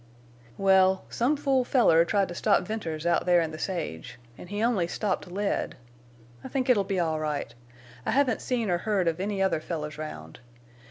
"Well—some 0.57 1.37
fool 1.37 1.63
feller 1.63 2.03
tried 2.05 2.29
to 2.29 2.33
stop 2.33 2.63
Venters 2.65 3.05
out 3.05 3.27
there 3.27 3.39
in 3.39 3.51
the 3.51 3.59
sage—an' 3.59 4.47
he 4.47 4.63
only 4.63 4.87
stopped 4.87 5.29
lead!... 5.29 5.75
I 6.43 6.47
think 6.47 6.71
it'll 6.71 6.83
be 6.83 6.99
all 6.99 7.19
right. 7.19 7.53
I 8.03 8.09
haven't 8.09 8.41
seen 8.41 8.71
or 8.71 8.79
heard 8.79 9.07
of 9.07 9.19
any 9.19 9.43
other 9.43 9.59
fellers 9.61 9.99
round. 9.99 10.39